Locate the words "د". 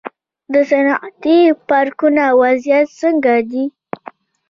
0.53-0.55